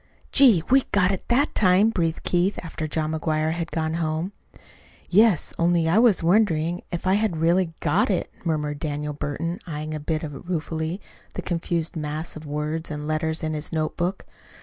[0.31, 0.63] "Gee!
[0.71, 4.31] we got it that time!" breathed Keith, after John McGuire had gone home.
[5.11, 9.93] "Yes; only I was wondering if I had really got it," murmured Daniel Burton, eyeing
[9.93, 10.99] a bit ruefully
[11.35, 14.25] the confused mass of words and letters in his notebook.